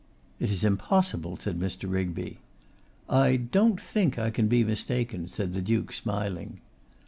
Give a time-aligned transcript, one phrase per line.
[0.39, 1.87] 'It is impossible,' said Mr.
[1.87, 2.39] Rigby.
[3.07, 6.59] 'I don't think I can be mistaken,' said the Duke, smiling.